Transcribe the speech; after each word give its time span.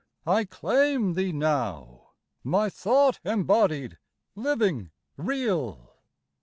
I 0.25 0.45
claim 0.45 1.13
thee 1.13 1.31
now— 1.31 2.13
My 2.43 2.71
thought 2.71 3.19
embodied, 3.23 3.99
living, 4.35 4.89
real." 5.15 5.93